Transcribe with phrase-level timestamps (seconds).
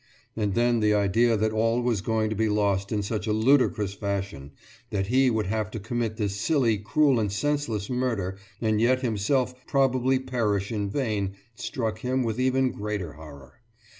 [0.35, 3.93] And then the idea that all was going to be lost in such a ludicrous
[3.93, 4.49] fashion,
[4.89, 9.53] that he would have to commit this silly, cruel, and senseless murder, and yet himself
[9.67, 13.59] probably perish in vain, struck him with even greater horror.